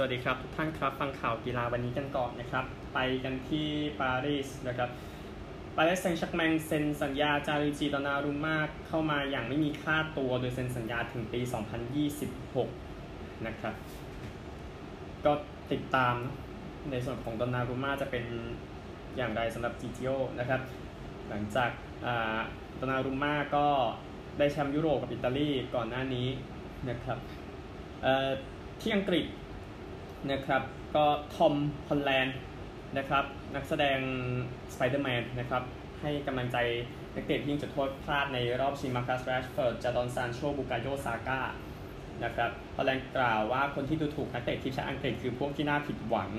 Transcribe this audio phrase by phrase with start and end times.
[0.00, 2.64] สวัสดีครับทุกท่านครับ ฟังข่าวกีฬาวันนี้กันก่อนนะครับ
[2.94, 3.68] ไปกันที่
[4.00, 4.90] ปารีสนะครับ
[5.76, 11.40] ปารีสแซงต์แชร์กแมงเซ็นสัญญาจาริจีตนารุมาเข้ามาอย่างไม่มีค่าตัวโดยเซ็นสัญญาถึงปี
[12.22, 13.74] 2026 นะครับ
[15.24, 15.32] ก็
[15.72, 16.14] ติดตาม
[16.90, 18.24] ในส่วนของดอนารุมาจะเป็น
[19.16, 20.60] อย่างไรสำหรับ GTO นะครับ
[21.28, 21.70] หลังจาก
[22.80, 23.66] ดอนารุมาก็
[24.38, 26.28] ได้แชมป์ยุโรปกับอิตาลีก่อนหน้านี้
[26.90, 27.18] นะครับ
[28.82, 29.26] ที่อังกฤษ
[30.30, 30.62] นะครับ
[30.94, 31.04] ก็
[31.34, 31.54] ทอม
[31.88, 32.36] ฮอลแลนด์
[32.98, 33.98] นะครับ นักแสดง
[34.74, 35.62] สไปเดอร์แมนนะครับ
[36.00, 36.58] ให้กำลังใจ
[37.14, 41.40] นักเตะที่ยิงจุดโทษพลาดในรอบชิงมาร์คัสแรชฟอร์ดจาดอนซานโชบูกาโยซาก้า
[42.24, 46.30] นะครับฮอลแลนด์กล่าวว่าคนที่ดูถูกนักเตะทีมชาติอังกฤษคือพวกที่น่าผิดหวัง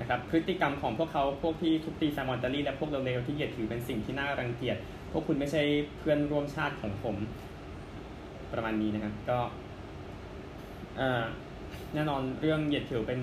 [0.00, 4.76] นะครับพฤติกรรมของพวกเขาพวกที่ทุบตีแฟนบอลอิตาลีและพวกเลวๆที่เหยียดถือเป็นสิ่งที่น่ารังเกียจ
[5.12, 5.62] พวกคุณไม่ใช่
[5.98, 7.16] เพื่อนร่วมชาติของผม
[8.52, 9.38] ประมาณนี้นะครับก็
[11.00, 11.24] อ่า
[11.94, 13.20] แน่นอนเรื่องเหยียดผิวเป็น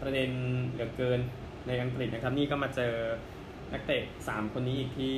[0.00, 0.30] ประเด็น
[0.70, 1.20] เหลือเกิน
[1.66, 2.94] ในอังกฤษนะครับ นี่ก็มาเจอ
[3.72, 5.16] นักเตะ3 คนนี้อีกที่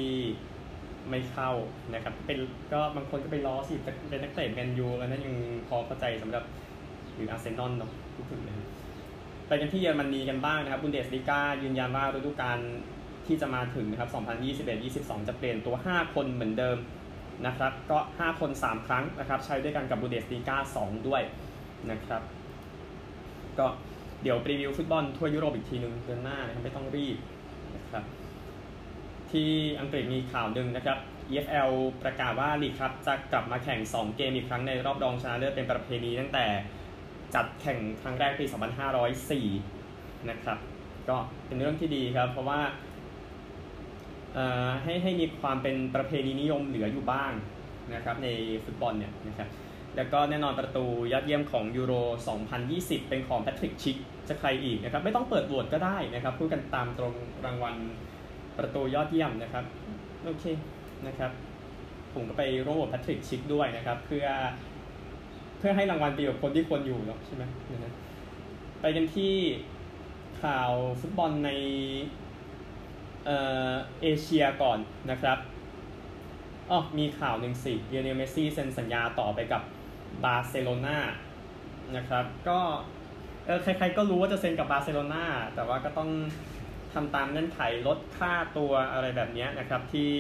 [1.11, 1.51] ไม่เข้า
[1.95, 2.39] นะครับเป็น
[2.73, 3.75] ก็บางคนก็ไปล้อสิ
[4.09, 5.37] เป็นนักเตะแมนยูแล้วนั่นยัง
[5.69, 6.45] พอเข้าใจสำหรับ
[7.15, 8.57] หรืออาร์เซนอลเนาะทุกคนเลย
[9.47, 12.59] ไปกันที่เยอรมนีกันบ้างนะครับบุนเดสลิก้ายืนยันว่าฤดูกาล
[13.27, 14.11] ที่จะมาถึงนะครับ
[14.69, 16.79] 2021-22 จะเปลี่ยนตัว 5 คนเหมือนเดิม
[17.47, 21.23] นะครับ ก็ 5 คน 3 ครั้งนะครับ ใช้ด้วยกันกับบุนเดสลิก้า2 ด้วย
[21.91, 22.23] นะครับ
[23.61, 23.67] ก็
[24.23, 27.17] เดี๋ยวรีวิวฟุตบอลทั่วยุโรปอีกทีหนึ่งเดือนหน้านะครับไม่ต้องรีบ
[27.77, 28.05] นะครับ
[29.31, 30.99] ที่อังกฤษมีข่าวหนึ่งนะครับ
[31.31, 31.73] EFL
[32.03, 36.47] ประกาศว่าลีกครับจะกลับมาแข่ง 2 เกมอีกครั้งในรอบรองชนะเลิศเป็นประเพณีตั้งแต่
[37.35, 38.45] จัดแข่งครั้งแรกปี
[39.57, 40.59] 2504 นะครับ
[41.09, 41.17] ก็
[41.47, 42.61] เป็นเรื่องที่ดีครับ เพราะว่า
[44.85, 47.33] ให้ให้มีความเป็นประเพณีนิยมเหลืออยู่บ้าง
[47.95, 48.29] นะครับใน
[48.65, 49.49] ฟุตบอลเนี่ยนะครับ
[49.97, 51.93] แล้วก็แน่นอนประตูยอดเยี่ยมของยูโร
[52.51, 53.97] 2020 เป็นของแพทริกชิก
[54.29, 57.15] จะใครอีกนะครับไม่ต้องเปิดโหวตก็ได้นะครับพูดกันตามตรง
[57.45, 57.75] รางวัล
[58.59, 59.65] ประตูยอดเยี่ยมนะครับ
[60.25, 60.45] โอเค
[61.07, 61.31] นะครับ
[62.15, 64.27] ผมก็ไปโรบแพทริกชิกด้วยนะครับเพื่อ
[65.59, 67.95] เพื่อให้รางวัลไปกับคนที่ควรอยู่เนาะใช่ไหมนะ
[68.81, 69.35] ไปกันที่
[70.43, 70.71] ข่าว
[71.01, 71.51] ฟุตบอลใน
[73.25, 73.31] เอ
[74.03, 74.79] เอเชียก่อน
[75.11, 75.39] นะครับ
[76.71, 79.63] อ๋อมีข่าวหนึ่งสิ ลิโอเนลเมสซี่เซ็นสัญญาต่อไปกับ
[80.25, 80.99] บาร์เซโลนา
[81.97, 82.59] นะครับ ก็
[83.47, 86.11] เออใครๆก็รู้ว่าจะเซ็นกับบาร์เซโลนาแต่ว่าก็ต้อง
[86.95, 90.11] ทำตามเงื่อนไขลดค่าตัวอะไรแบบนี้นะครับที่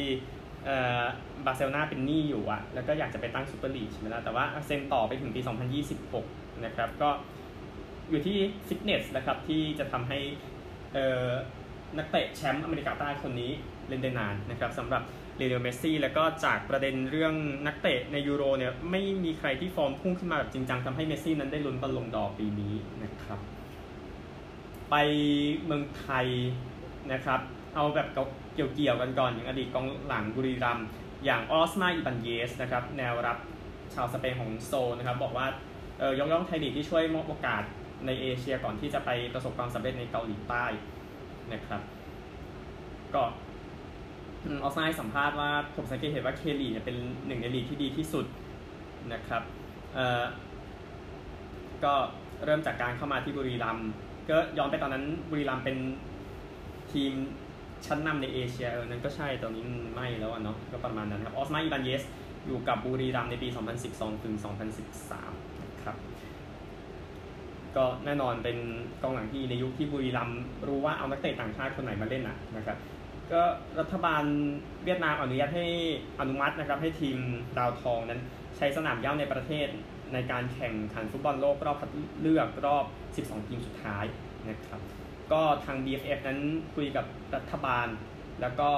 [0.64, 1.02] เออ
[1.44, 5.40] บาร์เซโลนาเป็นหนี้อยู่อะแล้วก็อยากจะไปตั้งซูเปอร์ลีกใช่ไหมล่ะแต่ว่าเซ็นต่อไปถึงปี
[6.02, 7.10] 2026 นะครับ ก็
[8.10, 10.18] อยู่ที่ฟิตเนสนะครับ ที่จะทำให้
[10.94, 11.28] เออ
[11.98, 13.52] นักเตะแชมป์อเมริกาใต้คนนี้
[13.88, 15.02] เล่นได้นานนะครับสำหรับ
[15.40, 17.34] ลิโอเนลเมสซี่แล้วก็จากประเด็นเรื่อง
[17.66, 23.40] นักเตะในยูโรเนี่ยไม่มีใครที่ฟอร์มพุ่งขึ้นมาแบบจริงจังทำให้เมสซี่นั้นได้ลุ้นบัลลงดอร์ปีนี้นะครับ
[24.90, 24.94] ไป
[25.64, 26.26] เมืองไทย
[27.12, 27.40] นะครับ
[27.74, 28.08] เอาแบบ
[28.54, 30.80] เกี่ยวๆกันก่อนอย่างอดีตกองหลังบุรีรัม
[31.24, 33.38] อย่างออสมาอิบันเยสนะครับแนวรับ
[33.94, 35.46] ชาวสเปนของโซนะครับบอกว่า
[35.98, 37.62] เออยกย่องไทยลีกที่ช่วยมอบโอกาส
[38.06, 40.64] ในเอเชียก่อนที่จะไปประสบความสำเร็จในเกาหลีใต้
[41.52, 41.80] นะครับ
[43.14, 43.22] ก็
[44.46, 46.96] ออสไนสัมภาษณ์ว่าผมสังเกตเห็นว่าเคลีเนี่ยเป็น
[47.26, 48.26] หนึ่งในลีกที่ดีที่สุด
[49.12, 49.42] นะครับ
[49.94, 50.24] เอ่อ
[51.84, 51.94] ก็
[52.44, 53.78] เริ่มจากการเข้ามาที่บุรีรัม
[54.30, 55.76] ก็ย้อนไปตอนนั้นบุรีรัมเป็น
[56.92, 57.12] ทีม
[57.86, 59.64] ชั้นนำในเอเชียเออนั้นก็ใช่ตอนนี้
[59.94, 62.02] ไม่แล้วเนาะก็ประมาณนั้นครับออสมาอีบานเยส
[62.46, 63.48] อยู่กับบุรีรัมในปี
[63.86, 64.34] 2012 ถึง
[64.98, 65.96] 2013นะครับ
[67.76, 68.58] ก็แน่นอนเป็น
[69.02, 70.30] กองหลังที่ในยุคที่บุรีรัม
[70.68, 72.76] รู้ว่าเอานักเตะต่างชาติคนไหนมาเล่นอะนะครับ
[73.32, 73.42] ก็
[73.80, 74.24] รัฐบาล
[74.84, 75.66] เวียดนามอนุญาตให้
[76.20, 77.18] อนุมัตินะครับให้ทีม
[77.58, 78.20] ดาวทองนั้น
[78.56, 79.68] ใช้สนามย่าในประเทศ
[80.12, 82.84] ในการแข่งขันฟุตบอลโลกรอบคัดเลือกรอบ
[83.16, 84.04] 12 ทีมสุดท้าย
[84.48, 84.80] นะครับ
[85.32, 86.38] ก็ทาง DFF นั้น
[86.74, 87.86] คุยกับรัฐบาล
[88.40, 88.70] แล้วก็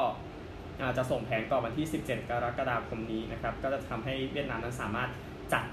[0.96, 5.10] จะส่งแผนก่อนวันที่ 17 กรกฎาคมนี้นะครับก็จะทำให้เวียดนามนั้นสามารถ
[5.52, 5.64] จัด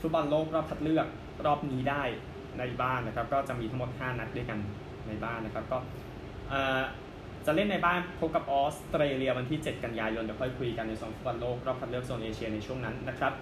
[0.00, 1.06] ฟุตบอลโลกรอบคัดเลือก
[1.46, 2.02] รอบนี้ได้
[2.58, 4.58] ในบ้านนะครับ ก็จะมีทั้งหมด 5 นัดด้วยกัน
[5.06, 5.78] ในบ้านนะครับก็
[7.46, 13.32] จะเล่นในบ้านพบกับออสเตรเลียวันที่ 7 กันยายน เดี๋ยวค่อยคุยกันในส่วนฟุตบอลโลกรอบคัดเลือกโซนเอเชียในช่วงนั้นนะครับ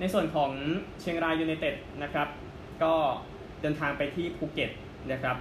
[0.00, 0.50] ในส่วนของ
[1.00, 2.28] เชียงรายยูไนเต็ดนะครับ
[2.82, 2.92] ก็
[3.62, 4.70] เดินทางไปที่ภูเก็ต
[5.12, 5.36] นะครับ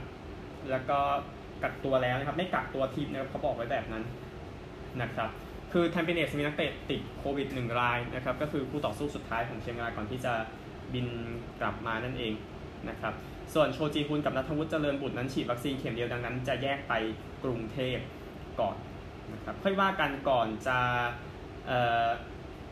[0.71, 0.99] แล้วก็
[1.63, 4.03] กักตัวแล้วนะครับ ไม่กักตัวทีมนะครับเขาบอกไว้แบบนั้น
[5.01, 5.29] นะครับ
[5.71, 10.33] คือแทมปิเนสมีนักเตะติดโควิดหนึ่งรายนะครับ ก็คือคู่ต่อสู้สุดท้ายของเชียงรายก่อนที่จะ
[10.93, 11.07] บิน
[11.61, 12.33] กลับมานั่นเอง
[12.89, 13.13] นะครับ
[13.53, 16.93] ส่วนโชจีฮุนกับนัทวุฒิเจริญบุตรนั้นฉีดวัคซีนเข็มเดียวดังนั้น จะแยกไป
[17.43, 17.97] กรุงเทพ
[18.59, 18.75] ก่อน
[19.33, 20.77] นะครับค่อยว่ากันก่อนจะ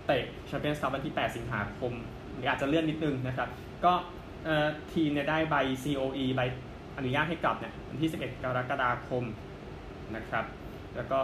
[0.05, 1.93] เตะแชมเปี้ยนส์คัพวันที่ 8 สิงหาคม
[2.37, 3.49] ออาจจะเลื่อนนิดนึงนะครับ
[3.85, 3.93] ก็
[4.93, 6.41] ทีมเนี่ยได้ใบ COE ใบ
[6.97, 9.23] อนุญาตให้กลับเนี่ยวันที่ 11 กรกฎาคม
[10.15, 10.45] นะครับ
[10.95, 11.19] แล้วก็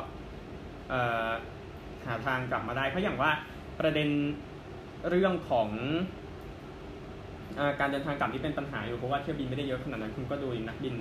[2.05, 3.31] หาทางกลับมาได้เพราะอย่างว่า
[3.79, 4.09] ประเด็น
[5.09, 5.69] เรื่องของ
[7.79, 10.95] การเดินทางกลับที่เป็นปัญหาอยู่เพราะว่าเที่ยวบินไม่ได้เยอะขนาดนั้นคุณก็ดูนักบิน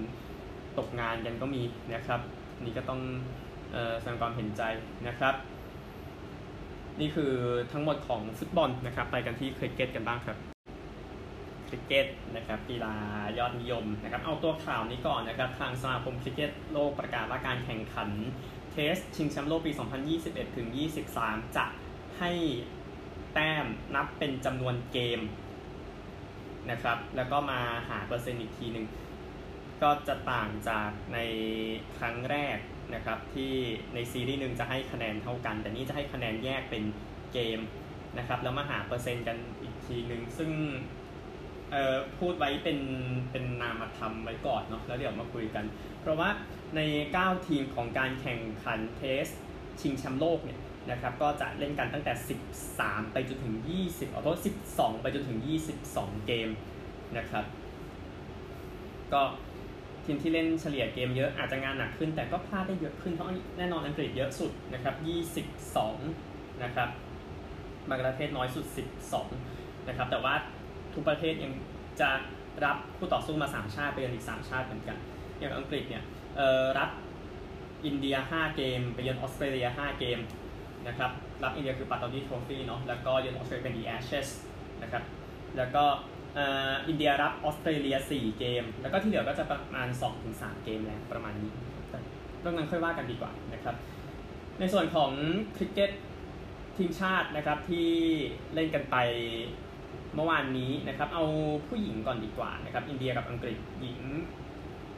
[0.79, 1.63] ตกงานกันก็มี
[1.95, 2.21] นะครับ
[2.65, 3.01] นี่ก็ต้อง
[4.01, 4.63] แสดงความเห็นใจ
[5.09, 5.35] นะครับ
[7.01, 7.33] นี่คือ
[7.73, 10.37] ทั้งหมดของฟุตบอลนะครับ ไปกันที่คริกเก็ตกันบ้างครับ
[11.69, 12.07] คริกเก็ต
[12.37, 12.95] นะครับกีฬา
[13.39, 18.11] ยอดนิยมนะครับ เอาตัวข่าวนี้ก่อนนะครับ ทางสมาคมคริกเก็ตโลกประกาศว่าการแข่งขัน
[18.73, 19.73] test ชิงแชมป์โลกปี
[20.15, 20.69] 2021 ถึง
[21.13, 21.65] 23 จะ
[22.19, 22.33] ให้
[23.35, 25.21] แต้มนับเป็นจำนวนเกม
[26.71, 28.87] นะครับ แล้วก็มาหาเปอร์เซ็นต์อีกทีหนึ่ง
[29.83, 31.19] ก็จะต่างจากใน
[31.99, 32.59] ครั้งแรก
[32.95, 33.53] นะครับที่
[33.95, 36.85] ในซีรีส์หนึ่งจะให้คะแนนเท่ากัน แต่นี่จะให้คะแนนแยกเป็น
[37.33, 37.61] เกม
[38.19, 40.51] นะครับแล้วมาหาเปอร์เซ็นต์กันอีกทีหนึ่งซึ่ง
[42.19, 42.79] พูดไว้เป็น
[43.33, 45.65] เป็นนามธรรมไว้ก่อนเนาะแล้วเดี๋ยวมาคุยกัน
[46.01, 46.29] เพราะว่า
[46.77, 46.81] ใน
[47.19, 49.27] 9 ทีมของการแข่งขันเทส
[49.81, 50.59] ชิงแชมป์โลกเนี่ย
[50.91, 52.13] นะครับก็จะเล่นกันตั้งแต่
[52.63, 53.57] 13 ไปจนถึง
[53.87, 54.39] 20ขอโทษ
[54.71, 55.39] 12 ไปจนถึง
[55.83, 56.49] 22 เกม
[57.19, 57.45] นะครับ
[59.13, 59.23] ก็
[60.05, 63.29] ทีมที่เล่นเฉลี่ยเกมเยอะอาจจะงานหนักขึ้น แต่ก็พลาดได้เยอะขึ้นเพราะ
[63.59, 64.95] แน่นอนอังกฤษเยอะสุดนะครับ
[65.85, 66.89] 22 นะครับ
[67.89, 68.65] บางประเทศน้อยสุด
[69.27, 70.35] 12 นะครับ แต่ว่า
[70.95, 71.53] ทุกประเทศยัง
[72.01, 72.11] จะ
[72.65, 74.97] รับคู่ต่อสู้มา 3 ชาติไปเยังอีก 3 ชาติเหมือนกัน
[75.39, 76.05] อย่างอังกฤษเนี่ย
[76.79, 76.91] รับ
[77.87, 80.19] อินเดีย 5 เกม ไปเยือนออสเตรเลีย 5 เกม
[80.89, 81.11] นะครับ
[81.45, 84.29] รับอินเดียคือปาตาวดี trophy เนาะแล้วก็เยือนออสเตรเลียเป็น The Ashes
[84.83, 85.03] นะครับ
[85.57, 85.85] แล้วก็
[86.89, 89.89] อินเดียรับออสเตรเลีย 4 เกม แล้วก็ที่เหลือก็จะประมาณ
[90.27, 91.53] 2-3 เกมแล้วประมาณนี้
[92.41, 93.77] เรื่องนั้นค่อยว่ากันดีกว่านะครับ
[94.61, 95.11] ในส่วนของ
[95.57, 95.91] คริกเก็ต
[96.77, 97.91] ทีมชาตินะครับที่
[98.55, 98.97] เล่นกันไป
[100.15, 101.25] เมื่อวานนี้นะครับเอา
[101.69, 104.01] ผู้หญิงก่อนดีกว่านะครับอินเดียกับอังกฤษหญิง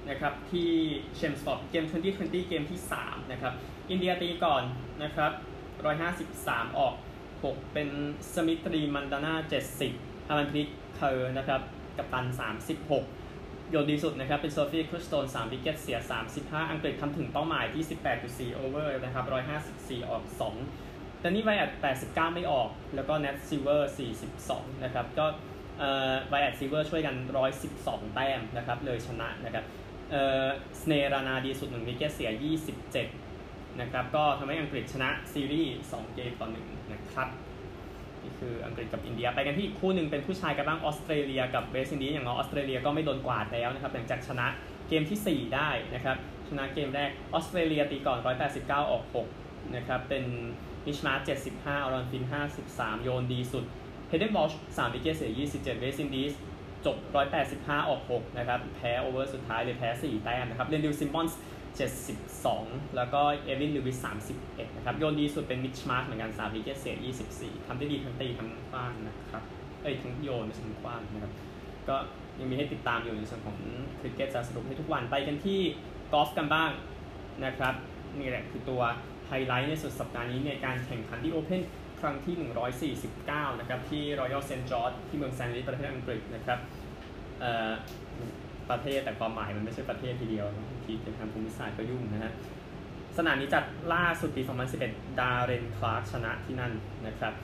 [0.08, 0.70] นะครับที่
[1.16, 3.52] เชล์มสฟอร์ดเกม 2020 เกมที่ 3 นะครับ
[3.90, 4.62] อินเดียตีก่อน
[5.02, 5.32] นะครับ
[5.86, 6.94] 153 ออก
[7.34, 7.88] 6 เป็น
[8.34, 9.34] สมฤติ มันดาน่า
[9.80, 11.60] 70 ฮาร์มันพรีต คอร์นะครับ
[11.98, 12.26] กัปตัน
[12.98, 15.98] 36 โยนดีสุดนะครับ เป็นโซฟี เอคเคิลสโตน 3 wicket เสีย
[16.34, 17.84] 35 อังกฤษทำถึงเป้าหมายที่
[18.50, 19.24] 18.4 over นะครับ
[19.66, 20.24] 154 ออก
[20.70, 21.70] 2 แดนนี่ไวแอตต์
[22.04, 23.92] 89 ไม่ออก แล้วก็แนทซิเวอร์
[24.36, 25.26] 42 นะครับ ก็
[26.28, 27.16] ไวแอตต์ ซิเวอร์ช่วยกัน
[27.64, 29.64] 112 แต้มนะครับ เลยชนะนะครับ
[30.10, 30.46] เอ่อ
[30.80, 32.30] สเนห์ รานาดีสุดหนึ่ง wicket เสีย
[32.82, 33.27] 27
[33.80, 37.28] นะครับก็ทำให้อังกฤษชนะซีรีส์2เกมต่อหนึ่งนะครับ
[38.22, 44.46] นี่คืออังกฤษกับอินเดียไปกันที่อีกคู่หนึ่งเป็นผู้ชายกันบ้างออสเตรเลียกับเวสต์อินดีสอย่างน้อออสเตรเลียก็ไม่โดนกวาดแล้วนะครับหลังจากชนะ
[44.88, 46.16] เกมที่ 4 ได้นะครับ
[46.48, 48.18] ชนะเกมแรกออสเตรเลียตีก่อน
[48.54, 49.04] 189 ออก
[49.38, 50.24] 6 นะครับเป็น
[50.86, 52.24] มิชมาร์ช75อารอนฟินช์
[52.64, 53.64] 53 โยนดีสุด
[54.08, 56.32] เฮย์เดน วอลช์ 3 wicket เสีย 27 เวสต์อินดีส
[56.86, 56.96] จบ
[57.42, 61.38] 185 ออก 6 นะครับ แพ้ over สุดท้ายเลยแพ้ 4 แต้มนะครับเลนเดิล ซิมมอนส์
[61.78, 66.96] 72 แล้วก็เอวินลูวิส31 นะครับ โยนดีสุดเป็นมิชมาร์ชเหมือนกัน3 wicket เสีย
[67.30, 69.42] 24 ทำได้ดีทั้งตีทั้งขว้างนะครับ
[69.82, 71.32] เอ้ย ทั้งโยนทั้งขว้างนะครับ
[71.88, 71.96] ก็
[72.38, 73.58] ยังมีให้ติดตามอยู่ในส่วนของ
[74.00, 75.60] คริกเก็ตจะสรุปให้ทุกวันไปกันที่
[76.12, 76.70] กอล์ฟกันบ้าง
[77.44, 77.74] นะครับ
[78.18, 78.82] นี่แหละคือตัว
[79.26, 81.62] ไฮไลท์ในสุดสัปดาห์นี้ในการแข่งขัน The Open
[82.00, 82.34] ครั้งที่
[83.06, 84.64] 149 นะครับ ที่ Royal St.
[84.70, 86.58] George ที่เมืองแซนด์วิชประเทศอังกฤษนะครับ
[88.70, 90.46] ประเทศ แต่ความหมายมันไม่ใช่ประเทศทีเดียว
[90.84, 92.32] ทีเป็นทางภูมิศาสตร์ก็ยุ่งนะฮะ
[93.18, 94.42] สนามนี้จัดล่าสุดปี
[94.80, 96.72] 2011 ดาเรนคลาร์กชนะที่นั่น
[97.06, 97.34] นะครับ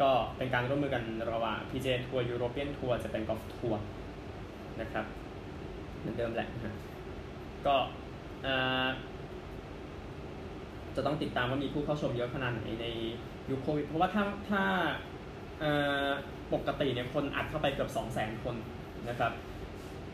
[0.00, 3.80] ก็เป็นการร่วมมือกันระหว่าง PJ ทัวร์ยูโรเปียนทัวร์จะเป็นกอล์ฟทัวร์
[4.80, 5.04] นะครับ
[5.98, 6.74] เหมือนเดิมแหละนะ
[7.66, 7.76] ก็
[10.96, 12.86] จะต้องติดตามว่ามีผู้เข้าชมเยอะขนาดไหนใน
[13.50, 14.62] ยุคโควิด เพราะว่าถ้าถ้า
[16.54, 18.56] ปกติเนี่ยคนอัดเข้าไปเกือบ 2 0 0 0 0 0 คน
[19.08, 19.32] นะครับ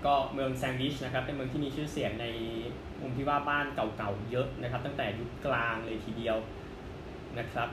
[0.06, 2.26] ก็เมืองแซนดิชนะครับเป็นเมืองที่มีชื่อเสียงใน
[3.00, 6.36] มุมที่ว่าบ้านเก่าๆเยอะนะครับ ตั้งแต่ยุคกลางเลยทีเดียว
[7.38, 7.68] นะครับ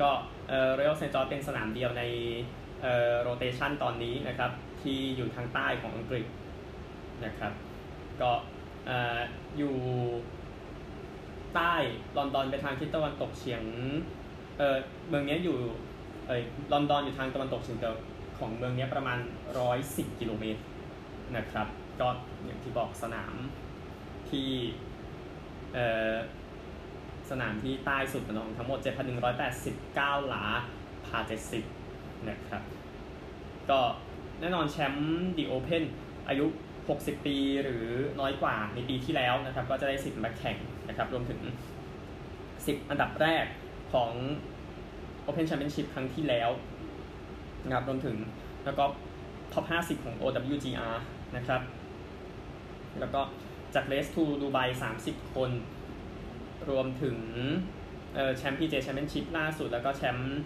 [0.00, 0.10] ก็
[0.48, 2.02] เอ่อรอยัลเซนจอร์เป็นสนามเดียวใน
[2.82, 4.50] เอ่อโรเตชันตอนนี้นะครับ
[4.82, 6.26] ที่อยู่ทางใต้ของอังกฤษ
[7.24, 7.52] นะครับ
[8.20, 8.30] ก็
[8.86, 9.18] เอ่อ
[9.56, 9.74] อยู่
[11.54, 11.74] ใต้
[12.16, 13.62] ลอนดอนไปทางทิศตะวันตกเฉียง
[14.58, 14.76] เออ
[15.08, 15.56] เมืองนี้อยู่
[16.26, 16.42] เออ
[16.72, 17.96] ลอนดอนอยู่ทางตะวันตกเฉียงเหนือ
[18.38, 19.18] ของเมืองนี้ประมาณ
[19.58, 20.60] ร้อยสิบกิโลเมตร
[21.36, 21.66] นะครับ
[22.00, 22.08] ก็
[22.44, 23.34] อย่างที่บอกสนาม
[24.30, 24.48] ที่
[25.74, 25.78] เอ
[26.12, 26.14] อ
[27.30, 28.78] สนามที่ใต้สุดของทั้งหมด
[29.54, 30.44] 7,189 หลา
[31.06, 31.18] พา
[31.74, 32.62] 70นะครับ
[33.70, 33.80] ก็
[34.40, 35.84] แน่นอนแชมป์ดีโอเพน
[36.28, 36.46] อายุ
[36.86, 37.86] 60 ปีหรือ
[38.20, 40.58] น้อยกว่าในปีที่แล้วนะครับ ก็จะได้สิทธิ์มาแข่ง
[40.88, 41.40] นะครับ รวมถึง
[42.14, 43.44] 10 อันดับแรก
[43.92, 44.10] ของ
[45.26, 46.50] Open Championship ครั้งที่แล้ว
[47.64, 48.16] นะครับ รวมถึง
[48.64, 48.84] แล้วก็
[49.52, 50.96] ท็อป 50 ของ OWGR
[51.36, 51.62] นะครับ
[53.00, 53.20] แล้วก็
[53.74, 54.58] จากเลสทูดูไบ
[54.96, 55.50] 30 คน
[56.70, 57.16] รวมถึง
[58.36, 60.40] แชมป์พีเจแชมเปี้ยนชิพล่าสุด แล้วก็แชมป์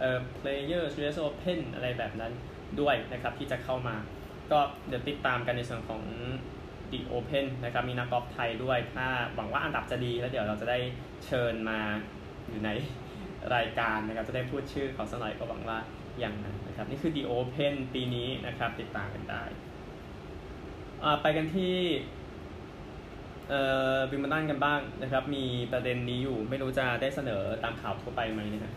[0.00, 2.32] เอ่อ Player US Open อะไรแบบนั้น
[2.80, 3.96] ด้วยนะครับที่จะเข้ามา
[4.52, 4.58] ก็
[4.88, 6.02] เดี๋ยวติดตามกันในส่วนของ
[6.92, 10.78] The Open นะครับมีนักกอล์ฟไทยด้วย ถ้าหวังว่าอันดับจะดีแล้วเดี๋ยวเราจะได้
[11.24, 11.78] เชิญมา
[12.48, 12.70] อยู่ใน
[13.54, 15.78] รายการนะครับ จะได้พูดชื่อเขาสักหน่อยก็หวังว่า
[16.18, 19.42] อย่างนั้นนะครับ นี่คือ The Open ปีนี้นะครับ ติดตามกันได้
[21.22, 21.74] ไปกันที่
[23.48, 23.60] เอ่
[23.96, 28.72] อวิมเบิลดันกันบ้างนะครับ มีประเด็นนี้อยู่ไม่รู้จะได้เสนอตามข่าวทั่วไปไหมนะฮะ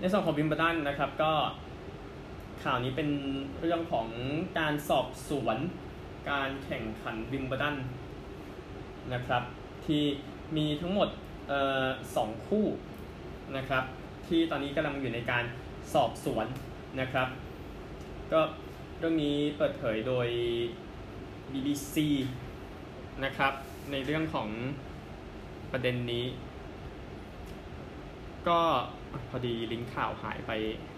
[0.00, 1.32] ในส่วนของวิมเบิลดันนะครับก็
[2.62, 3.08] ข่าวนี้เป็น
[3.60, 4.06] เรื่องของ
[4.58, 5.58] การสอบสวน
[6.30, 7.76] การแข่งขันวิมเบิลดัน
[9.14, 9.42] นะครับ
[9.86, 10.02] ที่
[10.56, 11.08] มีทั้งหมด
[12.16, 12.66] สองคู่
[13.56, 13.84] นะครับ
[14.26, 15.44] ที่ตอนนี้กำลังอยู่ในการ
[15.94, 16.46] สอบสวน
[17.00, 17.28] นะครับ
[18.32, 18.40] ก็
[18.98, 20.28] เรื่องนี้เปิดเผยโดย
[21.52, 21.96] BBC
[23.24, 23.52] นะครับ
[23.90, 24.48] ในเรื่องของ
[25.72, 26.24] ประเด็นนี้
[28.48, 28.60] ก็
[29.30, 30.50] พอดีลิงก์ข่าวหายไป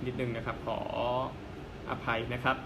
[0.06, 0.78] นิดนึงนะครับ ขอ
[1.90, 2.56] อภัยนะครับ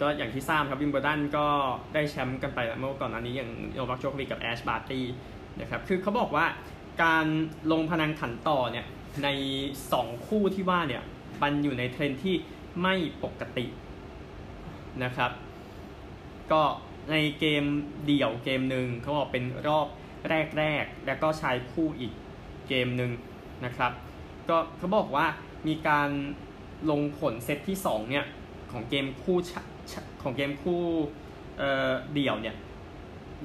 [0.00, 1.46] ก็อย่างที่ทราบครับวิมเบลดันก็
[1.94, 5.04] ได้แชมป์กันไปเมื่อก่อนอันนี้อย่างโนวัคโจควิกกับแอชบาร์ตี้
[5.60, 6.46] นะครับคือเขาบอกว่า
[7.02, 7.26] การ
[7.72, 8.86] ลงพนังขันต่อเนี่ย
[9.24, 9.28] ใน
[9.80, 11.02] 2 คู่ที่ว่าเนี่ย
[11.42, 12.34] มันอยู่ในเทรนที่
[12.82, 13.66] ไม่ปกติ
[15.04, 15.30] นะครับ
[16.52, 16.62] ก็
[17.10, 17.64] ในเกม
[18.06, 19.86] เดี่ยวเกมหนึ่งเขาบอกเป็นรอบ
[20.58, 22.12] แรกๆแล้วก็ชายคู่อีก
[22.68, 23.10] เกมหนึ่ง
[23.64, 23.92] นะครับ
[24.48, 25.26] ก็เขาบอกว่า
[25.68, 26.08] มีการ
[26.90, 28.26] ลงผลเซตที่2เนี่ย
[28.72, 29.38] ของเกมคู่
[30.22, 30.82] ของเกมคู่
[31.58, 32.56] เเดี่ยวเนี่ย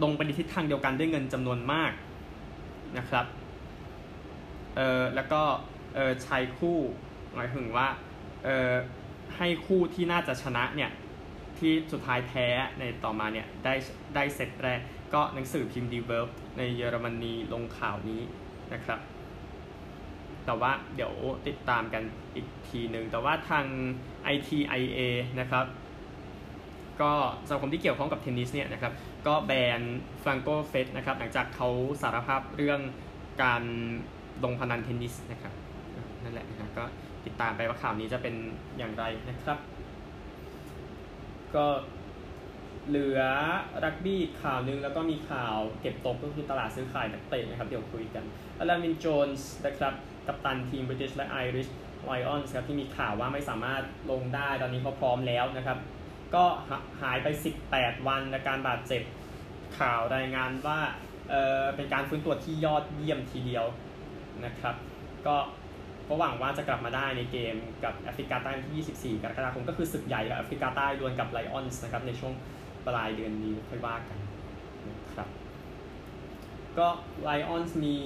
[0.04, 1.92] ลงไปในทิศทางเดียวกันด้วยเงินจำนวนมาก
[2.98, 3.26] นะครับ
[4.76, 5.42] เออแล้วก็
[5.96, 6.78] เออชายคู่
[7.34, 7.88] หมายถึงว่า
[8.44, 8.74] เออ
[9.38, 10.92] ให้คู่ที่น่าจะชนะเนี่ย
[11.60, 12.48] ที่สุดท้ายแพ้
[12.80, 13.74] ในต่อมาเนี่ยได้
[14.16, 14.80] ได้เซตแรก
[15.14, 18.22] ก็หนังสือพิมพ์ดีเวิร์ในเยอรมนีลงข่าวนี้
[18.74, 19.00] นะครับ
[20.46, 21.14] แต่ว่าเดี๋ยว
[21.48, 22.04] ติดตามกัน
[22.36, 23.66] อีกทีหนึ่งแต่ว่าทาง
[24.34, 25.00] ITIA
[25.40, 25.66] นะครับ
[27.02, 27.12] ก็
[27.50, 28.94] สังคมที่เกี่ยวข้องกับเทนนิสเนี่ยนะครับ
[29.28, 29.82] ก็แบน
[30.24, 31.70] ฟรังโกเฟสนะครับหลังจากเขา
[32.02, 32.80] สารภาพเรื่อง
[33.44, 33.64] การ
[34.44, 35.54] ลงพนันเทนนิสนะครับ
[36.24, 36.84] นั่นแหละนะครับก็
[37.26, 38.36] ติดตามไปว่าข่าวนี้จะเป็น
[38.78, 39.58] อย่างไรนะครับ
[41.58, 41.68] ก็
[42.88, 43.22] เหลือ
[43.84, 48.24] รักบี้ข่าวนึงแล้วก็มีข่าวเก็บตกก็คือตลาดซื้อขายนักเตะนะครับ เดี๋ยวคุยกัน
[48.60, 49.94] อลามินโจนส์นะครับ
[50.28, 51.68] กัปตันทีมบริติชและไอริช
[52.04, 55.78] ไลออนส์ครับ ที่มีข่าวว่าไม่สามารถลงได้ตอนนี้เขาพร้อมแล้วนะครับ
[56.36, 56.46] ก็
[57.02, 57.28] หายไป
[57.68, 59.02] 18 วันในการบาดเจ็บ
[59.80, 60.80] ข่าวรายงานว่า
[61.30, 63.66] เออเป็นการฟื้นตัวที่ยอดเยี่ยมทีเดียว
[64.46, 64.76] นะครับ
[65.28, 65.36] ก็
[66.08, 72.34] ก็หวังว่าจะกลับมาได้ในเกมกับแอฟริกาใต้ที่ 24 กรกฎาคมก็คือศึกใหญ่กับแอฟริกาใต้ดวลกับไลออนส์นะครับในช่วง
[72.86, 74.18] ปลายเดือนนี้ค่อยว่ากัน
[74.90, 75.28] นะครับ
[76.78, 76.88] ก็
[77.24, 77.98] ไลออนส์มี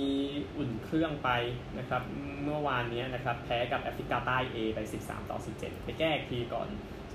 [0.58, 1.30] อุ่นเครื่องไป
[1.78, 2.02] นะครับ
[2.44, 6.68] เมื่อวานนี้นะครับแพ้กับแอฟริกาใต้ A ไป 13 ต่อ 17 ไปแก้ทีก่อน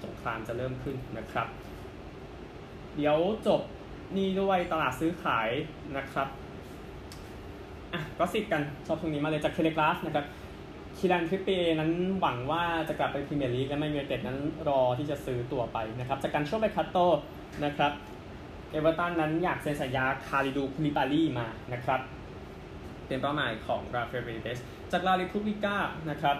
[0.04, 1.46] สงครามจะเริ่มขึ้นนะครับ
[2.96, 3.60] เดี๋ยวจบ
[4.16, 5.48] นี่ด้วยตลาดซื้อขาย
[5.96, 6.28] นะครับ
[7.92, 10.24] อะก็สิ่งที่ท่านชอบตรงนี้มาเลยจากเทเลกราฟนะครับ
[10.98, 11.48] คีแรนทริปเปียร์
[11.80, 16.98] นั้นหวังว่าจะกลับไปพรีเมียร์ลีกและแมนยูไนเต็ดนั้นรอที่จะซื้อตัวไปนะครับ จากการช่วงไปคัตโต
[17.64, 17.92] นะครับ
[18.70, 22.00] เอเวอร์ตันนั้นอยากเซ็นสัญญาคาลิดูคูลิบาลีมานะครับ
[23.06, 24.58] เป็นเป้าหมายของราฟาเอลเบนิเตซ
[24.92, 25.76] จากลารีพับบลิก้า
[26.10, 26.36] นะครับ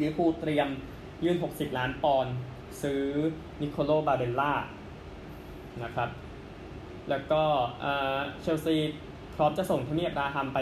[0.00, 0.68] ลิเวอร์พูลเตรียม
[1.24, 2.34] ยื่น 60 ล้านปอนด์
[2.82, 3.02] ซื้อ
[3.62, 4.52] นิโคโลบาเรลล่า
[5.82, 6.10] นะครับ
[7.10, 7.42] แล้วก็
[8.42, 8.76] เชลซี
[9.34, 10.60] พร้อมจะส่งแทมมี่อบราฮัมไป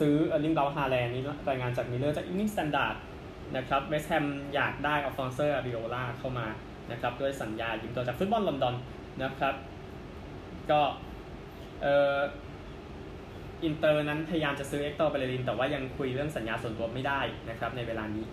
[0.00, 2.96] ซื้อเออร์ลิงเบราท์ฮาแลนด์นี้รายงานจากมิเรอร์จากอีฟนิ่งสแตนดาร์ด
[3.56, 6.46] นะครับเวสต์แฮมอยากได้อัลฟอนเซอร์อาริโอลาเข้ามา
[6.90, 8.74] นะครับด้วยสัญญายืมตัวจากฟุตบอลลอนดอน
[9.22, 9.54] นะครับ
[10.70, 10.80] ก็
[11.82, 12.18] เอ่อ
[13.64, 18.24] อินเตอร์นั้นพยายามจะซื้อเอ็กตอร์เบเยริน แต่ว่ายังคุยเรื่องสัญญาส่วนตัวไม่ได้นะครับในเวลานี้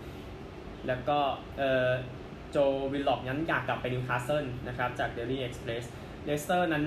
[0.86, 1.18] แล้วก็
[1.58, 1.90] เอ่อ
[2.50, 2.56] โจ
[2.92, 5.84] วิลล็อกนั้นอยากกลับไปนิวคาสเซิลนะครับจากเดลี่เอ็กซ์เพรส
[6.24, 6.84] เลสเตอร์นั้น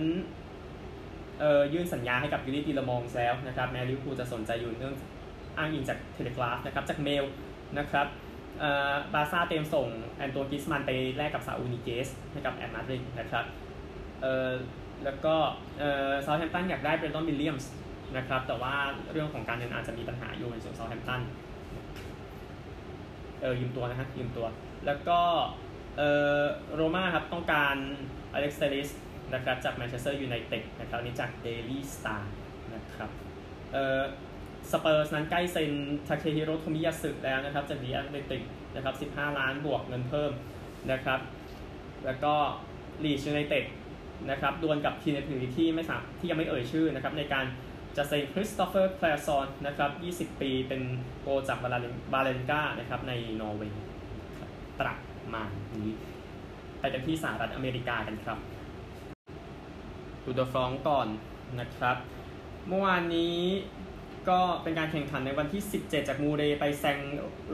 [1.74, 4.96] ยื่นสัญญาให้กับยูริตีเลอมองส์แล้วนะครับแม้ลิเวอร์พูลจะสนใจอยู่เนื่อง
[5.58, 7.26] อ้างอิงจากเทเลกราฟนะครับจากเมล
[7.80, 8.08] นะครับ
[9.14, 9.88] บาซ่าเตรียมส่ง
[10.18, 13.46] อองตวนกรีซมันน์ไปแลกกับซาอูลนีเกซให้กับแอตมาดริดนะครับ
[14.22, 14.52] เอ่อ
[15.04, 15.36] แล้วก็
[15.80, 17.72] เอ่อเซาแธมป์ตันอยากได้แบรนดอนวิลเลียมส์
[18.18, 18.74] นะครับแต่ว่า
[19.12, 21.22] เรื่องของการเงินอาจจะมีปัญหาอยู่ในส่วนเซาแธมป์ตัน
[23.42, 24.48] เออยืมตัวนะฮะยืมตัว
[24.86, 25.20] แล้วก็
[25.98, 26.10] เอ่
[26.42, 27.76] อโรม่าครับต้องการ
[28.34, 28.90] อเล็กซ์เตลิส
[29.34, 32.34] นะครับจากแมนเชสเตอร์ยูไนเต็ดนะครับนี้จากเดลี่สตาร์
[32.76, 33.10] นะครับ
[33.74, 34.02] เอ่อ
[34.72, 35.72] สเปอร์สนั้นใกล้เซ็น
[36.08, 38.44] ทาเคฮิโรโทมิยาสึแล้วนะครับจากดิแอธเลติก
[38.76, 40.32] นะครับ 15 ล้านบวกเงินเพิ่ม
[40.92, 41.20] นะครับ
[42.06, 42.34] แล้วก็
[43.04, 43.66] ลีดส์ยูไนเต็ด
[44.30, 47.46] นะครับดวลกับทีมในพรีเมียร์ที่ไม่สามที่ยังไม่เอ่ยชื่อนะครับในการ
[47.98, 49.92] จะเซ็นคริสตอฟเฟอร์คลาสสันนะครับ
[50.34, 50.82] 20 ปีเป็น
[51.22, 51.58] โกล์จาก
[52.14, 53.84] วาเลเรนกานะครับในนอร์เวย์
[54.80, 54.94] ประ
[55.34, 55.90] มาณนี้
[56.80, 58.38] ไปกันที่สหรัฐอเมริกากันครับ
[60.28, 61.08] ตูร์เดอฟรองซ์ก่อน
[61.60, 61.98] นะครับ
[62.68, 63.38] เมื่อวานนี้
[64.30, 67.00] ก็เป็นการแข่งขันในวันที่ 17 จากมูเรต์ไปแซงต์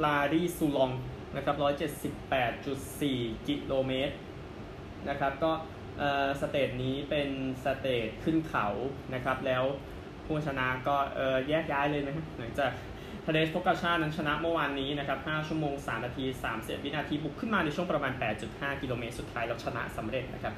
[0.04, 0.92] ลารีซูล็อง
[1.36, 1.56] นะครับ
[2.32, 4.16] 178.4 กิโลเมตร
[5.10, 5.52] นะครับก็
[6.42, 7.30] stage นี้เป็น
[7.64, 8.68] stage ขึ้นเขา
[9.14, 9.64] นะครับ แล้ว
[10.26, 10.96] ผู้ชนะก็
[11.50, 12.72] แยกย้ายเลยนะหลังจาก
[13.26, 16.26] ทาเดปโปกาชานั้นชนะเมื่อวานนี้นะครับ 5 ชั่วโมง 3 นาที
[16.56, 18.14] 30 วินาที บุกขึ้นมาในช่วงประมาณ
[18.48, 20.54] 8.5 กิโลเมตร สุดท้าย แล้วชนะสำเร็จนะครับ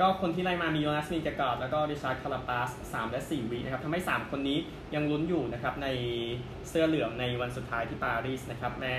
[0.00, 4.58] ก็คนที่ไล่มามีโยนาสวินเกกอดแล้วก็ริชาร์ดคาราปาส3และ 4วินะครับทำให้ 3 คนนี้
[4.94, 5.88] ยังลุ้นอยู่นะครับใน
[6.68, 8.96] เสื้อเหลืองในวันสุดท้ายที่ปารีสนะครับแม้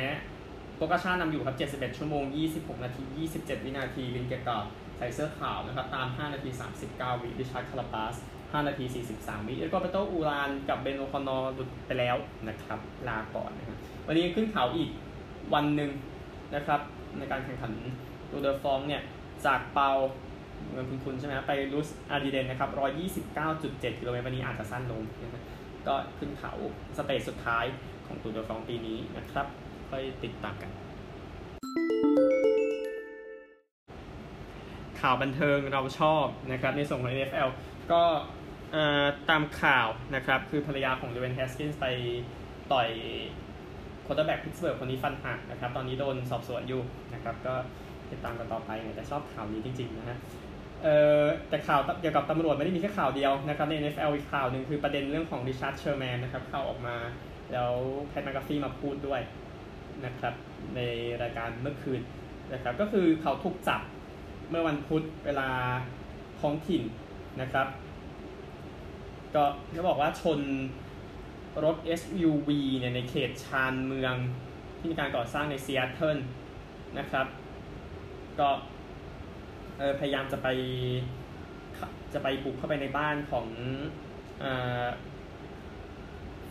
[0.77, 3.03] โปกาชานำอยู่ครับ 71 ชั่วโมง 26 นาที
[3.37, 4.65] 27 วินาทีวินเกกอด
[4.97, 6.49] ใส่เสื้อขาวนะครับตาม 5 นาที
[6.85, 12.15] 39 วิริชาร์ดคาราปาส5 นาที 43 วิริโกแบร์โตอูรานกับเบนโอคอนอร์หลุดไปแล้ว
[12.47, 13.77] นะครับลาก่อนนะครับ
[14.07, 14.89] วันนี้ขึ้นเขาอีก
[15.53, 15.91] วันหนึ่ง
[16.55, 16.81] นะครับ
[17.17, 17.73] ในการแข่งขัน
[18.29, 19.01] ตูร์เดอฟรองซ์เนี่ย
[19.45, 19.89] จากโป
[20.71, 22.69] เงินคุณใช่ไหมไปลุซอาร์ดิเดนนะครับ
[23.35, 25.43] 129.7 กิโลเมตรวันนี้อาจจะสั้นลงนะ
[25.87, 26.53] ก็ขึ้นเขา
[26.97, 27.65] stage สุดท้าย
[28.07, 29.47] ของตูร์เดอฟรองซ์ปีนี้นะครับ
[29.89, 30.71] ค่อยติดตามกัน
[34.99, 37.49] ข่าวบันเทิงเราชอบนะครับในส่วนของ NFL
[37.91, 38.01] ก็
[39.29, 41.87] ตามข่าวนะครับ คือภรรยาของดเวนแฮสกินส์ไป
[42.71, 42.89] ต่อย
[44.03, 46.81] quarterback พิตสเบิร์กคนนี้ฟันหักนะครับ ตอนนี้โดนสอบสวนอยู่
[47.13, 47.53] นะครับ ก็
[48.11, 50.17] ติดตามกันต่อไปแต่ชอบข่าวนี้จริง ๆ นะฮะ
[51.49, 56.95] แต่ข่าวเกี่ยวกับตำรวจไม่ได้มีแค่ข่าวเดียวนะครับใน NFL อีกข่าวหนึ่งคือประเด็นเรื่องของริชาร์ดเชอร์แมนนะครับข่าวออกมา
[57.51, 57.73] แล้ว
[58.07, 59.21] แพทแมกกาฟี่มาพูดด้วย
[60.05, 60.33] นะครับ
[60.75, 60.79] ใน
[61.21, 62.01] รายการเมื่อคืน
[62.53, 63.81] นะครับก็คือเขาถูกจับ
[64.49, 65.49] เมื่อวันพุธเวลา
[66.41, 66.83] ท้องถิ่น
[67.41, 67.67] นะครับ
[69.35, 70.39] ก็เขาบอกว่าชน
[71.65, 74.15] รถ SUV เนี่ยในเขตชานเมือง
[74.77, 76.17] ที่มีการก่อสร้างในซีแอตเทิล
[76.99, 77.27] นะครับ
[78.39, 78.49] ก็
[79.99, 80.47] พยายามจะไป
[82.13, 83.47] จะไปบุกเข้าไปในบ้านของเอ่
[84.43, 84.45] อ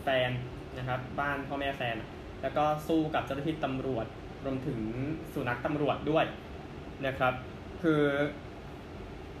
[0.03, 0.31] แฟน
[0.77, 1.97] นะครับ บ้านพ่อแม่แฟน
[2.41, 4.05] แล้วก็สู้กับเจ้าหน้าที่ตำรวจ
[4.45, 4.79] รวมถึง
[5.33, 6.25] สุนัขตำรวจด้วย
[7.05, 7.33] นะครับ
[7.81, 8.03] คือ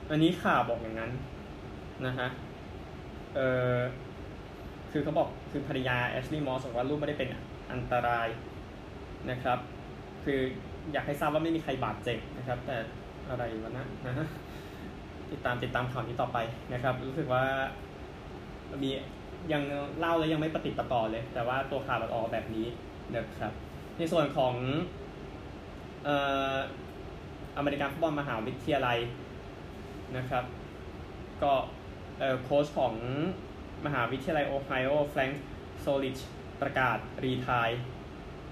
[0.09, 1.11] อันนี้ข่าวบอกอย่างนั้น
[2.05, 2.27] นะฮะ
[3.35, 3.39] เอ
[3.75, 3.77] อ
[4.91, 7.29] คือเขาบอกคือภรรยาแอชลีย์มอสบอกว่าลูกไม่ได้เป็น
[7.71, 8.27] อันตราย
[9.31, 9.59] นะครับ
[10.23, 10.39] คือ
[10.91, 12.77] อยากให้ทราบว่าไม่มีใครบาดเจ็บนะครับ แต่
[13.31, 14.27] อะไรวะนะนะ
[15.31, 16.37] ติดตามติดตามข่าวนี้ต่อไป
[16.73, 17.43] นะครับ รู้สึกว่า
[18.83, 18.89] มี
[19.51, 19.63] ยัง
[19.99, 22.67] เล่าแล้วยังไม่ปฏิปต่อเลย แต่ว่าตัวข่าวมันออกแบบนี้
[23.15, 23.51] นะครับ
[23.97, 24.53] ในส่วนของ
[26.03, 26.15] เอ่
[26.53, 26.55] อ
[27.57, 28.99] อเมริกันฟุตบอลมหาวิทยาลัย
[30.17, 30.43] นะครับ
[31.43, 31.53] ก็
[32.19, 32.93] เออโค้ชของ
[33.85, 35.41] มหาวิทยาลัยโอไฮโอแฟรงค์
[35.79, 36.19] โซลิช
[36.61, 37.69] ประกาศ retire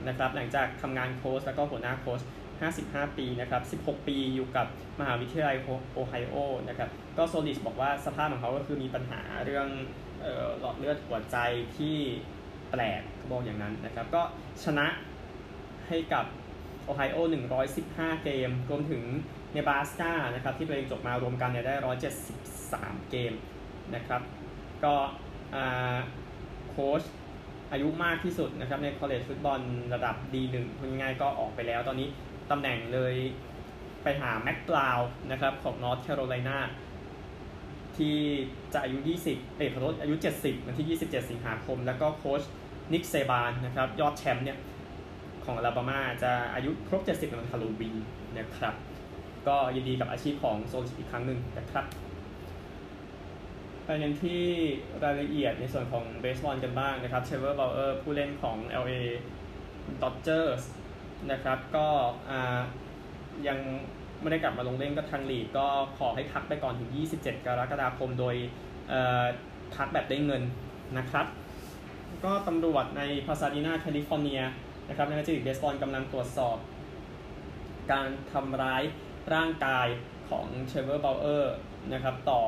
[0.08, 2.22] นะครับ หลังจากทำงานโค้ชแล้วก็หัวหน้าโค้ช
[2.68, 4.68] 55 ปีนะครับ 16 ปีอยู่กับ
[5.00, 5.58] มหาวิทยาลัย
[5.94, 6.36] โอไฮโอ
[6.70, 9.68] นะครับ ก็โซลิชบอกว่าสภาพของเขาก็คือมีปัญหาเรื่อง
[10.60, 11.38] หลอดเลือดหัวใจ
[11.78, 11.96] ที่
[12.72, 14.22] แปลกเขาบอกอย่างนั้นนะครับ ก็
[14.64, 14.88] ชนะ
[15.88, 16.26] ให้กับ
[16.84, 17.18] โอไฮโอ
[17.72, 19.04] 115 เกม รวมถึง
[19.54, 21.76] เนบราสกานะครับ ที่ตัวเองจบมารวมกันเนี่ยได้
[22.42, 23.34] 173 เกม
[23.96, 24.22] นะครับ
[24.84, 24.96] ก็
[26.70, 27.04] โค้ช
[27.72, 29.60] อายุมากที่สุดนะครับใน college football
[29.94, 32.08] ระดับ D1 พูดง่ายๆก็ออกไปแล้วตอนนี้
[32.52, 33.16] ตำแหน่งเลย
[34.04, 35.00] ไปหาแม็กบราวน์
[35.32, 36.60] นะครับของนอร์ทแคโรไลนา
[37.98, 38.16] ที่
[38.74, 38.98] จะอายุ
[39.30, 42.42] 20 เอ๊ยขอโทษอายุ 70 วันที่ 27 สิงหาคม แล้วก็โค้ช
[42.94, 44.58] นิกเซบานนะครับยอดแชมป์เนี่ย
[45.46, 47.98] ของอลาบามาจะอายุครบ 70ในวันฮาโลวีน
[48.38, 48.74] นะครับ
[49.48, 51.86] ก็ยินดีกับอาชีพของโซลิชอีกครั้งหนึ่งนะครับ
[53.86, 54.44] ไปเน้นที่
[55.04, 59.02] รายละเอียดในส่วนของเบสบอลกันบ้างนะครับเทรเวอร์บาวเออร์ผู้เล่นของ LA
[60.02, 60.64] Dodgers
[61.32, 61.88] นะครับ ก็
[63.48, 63.60] ยัง
[64.22, 68.36] ไม่ได้กลับมาลงเล่นก็ทางลีกก็ขอให้พักไปก่อนถึง 27 กรกฎาคมโดย
[69.76, 70.44] พักแบบได้เงิน
[70.98, 71.26] นะครับ
[72.24, 74.42] ก็ตำรวจในพาซาดินาแคลิฟอร์เนีย
[74.90, 76.58] นะครับเมเจอร์ลีกเบสบอลกำลังตรวจสอบ
[77.92, 78.84] การทำร้าย
[79.34, 79.88] ร่างกาย
[80.30, 81.56] ของเทรเวอร์ บาวเออร์
[81.94, 82.42] นะครับต่อ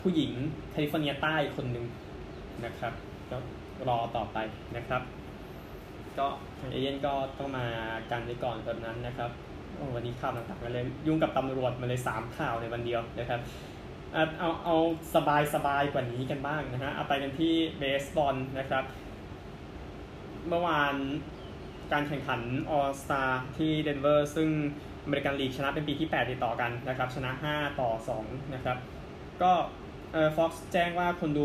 [0.00, 0.32] ผู้หญิง
[0.70, 1.86] แคลิฟอร์เนียใต้คนหนึ่ง
[2.64, 2.92] นะครับ
[3.30, 3.36] ก็
[3.88, 4.38] รอต่อไป
[4.76, 5.02] นะครับ
[6.18, 6.26] ก็
[6.60, 7.66] ทางเอเย่นก็ต้องมา
[8.10, 9.30] กันไว้ก่อนแบบนั้นนะครับ
[9.94, 13.40] วันนี้ข่าวต่างๆมาเลยยุ่งกับตำรวจมาเลยสามข่าวในวันเดียวนะครับ
[14.12, 14.76] เอาเอา
[15.14, 18.84] สบายสบายกว่านี้กันบ้างนะฮะเอาไปกันที่เบสบอลนะครับ
[20.48, 20.94] เมื่อวาน
[21.92, 23.22] การแข่งขันออสตา
[23.56, 24.48] ที่เดนเวอร์ซึ่ง
[25.04, 27.90] อเมริกันลีกชนะเป็นปีที่ 8 ติดต่อกันนะครับ ชนะ 5 ต่อ
[28.22, 28.76] 2 นะครับ
[29.42, 29.52] ก็
[30.12, 31.44] เอ่อฟ็อกซ์แจ้งว่าคนดู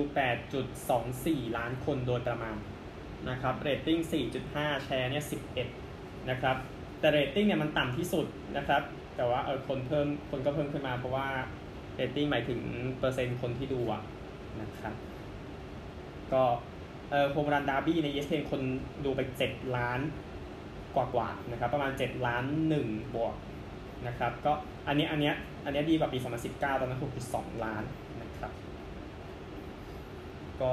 [0.77, 2.55] 8.24 ล้านคนโดยประมาณ
[3.29, 3.99] นะครับเรตติ้ง
[4.43, 5.23] 4.5 แชร์เนี่ย
[5.75, 6.55] 11 นะครับ
[6.99, 8.25] แต่เรตติ้งเนี่ยมันต่ำที่สุด
[8.57, 8.81] นะครับ
[9.15, 11.27] แต่ว่าเออคนเพิ่มคนก็เพิ่มขึ้นมาเพราะว่า
[11.95, 12.59] เรตติ้งหมายถึง
[12.99, 14.01] เปอร์เซ็นต์คนที่ดูอะ
[14.61, 14.93] นะครับ
[16.33, 16.43] ก็
[17.11, 18.61] เออ Home Run Derby ใน ESPN คน
[19.05, 19.99] ดูไป 7 ล้าน
[20.95, 22.43] กว่าๆนะครับ ประมาณ 7 ล้าน
[22.79, 23.35] 1 บวก
[24.07, 24.51] นะครับ ก็
[24.87, 26.17] อันนี้อันเนี้ยอันเนี้ยดีกว่าปี
[26.49, 26.99] 2019 ตอนนั้น
[27.31, 27.83] 6.2ล้าน
[28.21, 28.51] นะครับ
[30.61, 30.71] ก็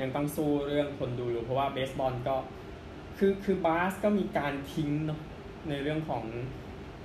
[0.00, 2.36] ยังต้องสู้เรื่องคนดูอยู่เพราะว่าเบสบอลก็
[3.18, 5.20] คือคือบาสก็มีการทิ้งเนาะ
[5.68, 6.24] ในเรื่องของ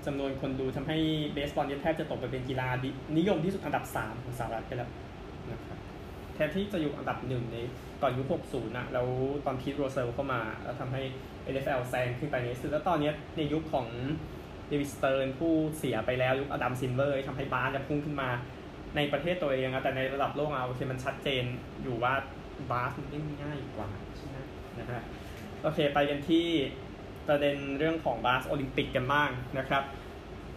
[0.06, 0.98] จำนวนคนดูทำให้
[1.34, 2.68] เบสบอลเนี่ยแทบจะตกไปเป็นกีฬา
[3.18, 4.90] นิยมที่สุดอันดับ 3 ของสหรัฐไปแล้ว
[5.52, 5.78] นะครับ
[6.34, 7.58] แทนที่จะอยู่อันดับหนึ่งใน
[8.02, 9.08] ก่อนยุค 60 นะ แล้ว
[9.46, 11.02] ตอนพีทโรเซลเข้ามา แล้วทำให้
[11.52, 13.88] NFL แซงขึ้นไปในสุดแล้วตอนนี้ในยุคของ
[14.68, 18.30] เดวิดสเติร์นผู้เสียไปแล้วยุคอดัมซิลเวอร์ทำให้บาสจะพุ่งขึ้นมา
[18.96, 21.44] ในประเทศตัวเองนะแต่ในระดับโลกเอาโอเคมันชัดเจน
[21.84, 22.14] อยู่ว่า
[22.72, 23.08] บาสมัน
[23.44, 24.38] ง่ายกว่าใช่ไหม
[24.80, 25.02] นะฮะ
[25.62, 26.48] โอเคไปกันที่
[27.28, 29.84] ประเด็นเรื่องของบาสโอลิมปิกกันบ้างนะครับ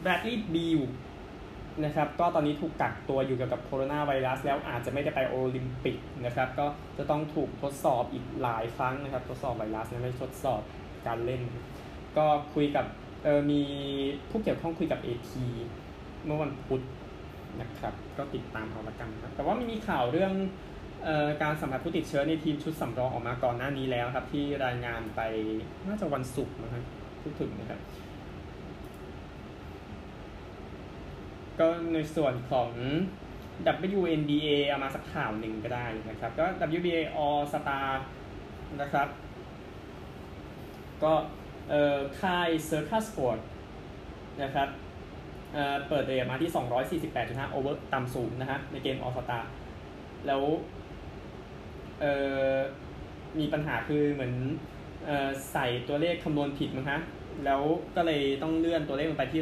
[0.03, 0.81] แบรดลีย์บิล
[1.85, 6.67] นะครับก็ตอนนี้ถูกกักตัวอยู่เกี่ยวกับโคโรนาไวรัส แล้วอาจจะไม่ได้ไปโอลิมปิกนะครับก็
[6.99, 10.63] จะต้องถูกทดสอบอีกหลายครั้งนะครับ ทดสอบไวรัสนะไม่ทดสอบ
[11.07, 11.43] การเล่น
[12.17, 12.87] ก็คุยกับ
[13.25, 13.63] เออมี
[14.31, 15.31] ผู้เกี่ยวข้องคุยกับ AT
[16.25, 16.83] เมื่อวันพุธ
[17.61, 20.33] นะครับ ก็ติดตามเอาละกันนะแต่ว่ามีข่าวเรื่อง
[21.43, 25.21] การสัมผัสผู้ติดเชื้อในทีมชุดสำรองออกมาก่อนหน้านี้แล้วครับ ที่รายงานไป
[25.87, 26.83] น่าจะวันศุกร์นะครับ
[27.21, 27.81] พูดถึงนะครับ
[31.59, 32.71] ก็ในส่วนของ
[33.99, 36.47] WNBA เอามาสักข่าวหนึ่งก็ได้นะครับ ก็
[36.79, 37.89] WBA All Star
[38.81, 39.09] นะครับ
[41.05, 41.13] ก็
[41.71, 43.39] เอ่อค่าย Circus Sport
[44.43, 44.69] นะครับ
[45.53, 46.51] เอ่อเปิดเรทมาที่
[47.13, 49.43] 248.5 โอเวอร์ต่ำสูงนะฮะในเกม All Star
[50.27, 50.43] แล้ว
[53.39, 54.35] มีปัญหาคือเหมือน
[55.09, 57.01] ออใส่ตัวเลขคำนวณผิดมั้งฮะ
[57.45, 57.61] แล้ว
[57.97, 59.41] ก็เลยต้องเลื่อนตัวเลขลงไปที่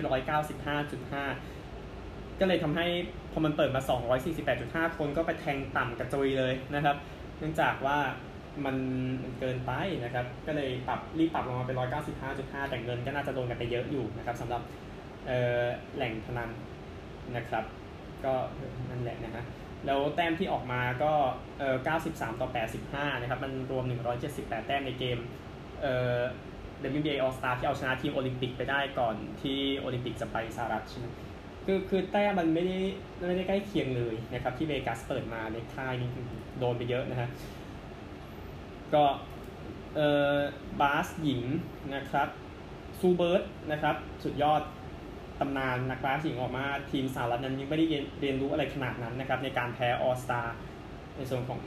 [1.61, 2.87] 195.5 ก็เลยทำให้
[3.33, 3.83] พอมันเปิดมา
[4.41, 6.97] 248.5 คนก็ไปแทงต่ำกระจุยเลยนะครับ
[7.39, 7.99] เนื่องจากว่า
[8.65, 8.77] มัน
[9.39, 9.73] เกินไป
[10.05, 11.77] นะครับ ก็เลยปรับรีบปรับลงมาเป็น
[12.23, 14.63] 195.5 แต่เงินก็น่าจะโดนกันไปเยอะอยู่นะครับสำหรับ
[15.95, 16.51] แหล่งพนัน
[17.37, 17.65] นะครับ
[18.25, 18.35] ก็
[18.91, 19.45] นั่นแหละนะฮะ
[19.87, 21.13] แล้วแต้มที่ออกมาก็
[21.59, 21.77] เออ
[22.09, 22.49] 93 ต่อ
[22.87, 23.85] 85 นะครับ มันรวม
[24.27, 25.19] 178 แต้มในเกม
[25.83, 26.21] เอ่อ
[26.99, 31.07] WBA All Star ที่เอาชนะทีมโอลิมปิกไปได้ก่อนที่โอลิมปิกจะไปสหรัฐใช่ไหม
[31.67, 32.79] คือคือแต้มมันไม่ได้
[33.27, 36.11] ไม่ได้ใกล้เคียงเลยนะครับ ที่เวกัสเปิดมาในค่ายนี้
[36.59, 37.29] โดนไปเยอะนะฮะ
[38.95, 39.05] ก็
[39.95, 40.37] เอ่อ
[40.81, 41.43] บาสหญิง
[41.95, 42.29] นะครับ
[43.01, 44.63] ซูเบิร์ตนะครับ สุดยอด
[45.41, 47.87] ตำนานนักบาสหญิงออกมาทีมสหรัฐนั้นยังไม่ได้
[48.21, 50.41] เรียนรู้อะไรขนาดนั้นนะครับในการแพ้ออสตา
[51.17, 51.61] ในส่วนของ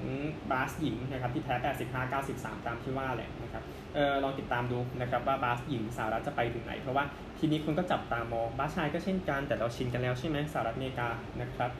[0.51, 7.03] บาสหญิงนะครับที่แพ้ 85 93 ตามที่ว่าแหละนะครับเออลองติดตามดูนะครับว่าบาสหญิงสหรัฐจะไปถึงไหน เพราะว่า
[7.39, 11.09] ทีนี้คนก็จับตามองบาสชายก็เช่นกัน แต่เราชินกันแล้วใช่ไหมสหรัฐอเมริกา
[11.41, 11.71] นะครับ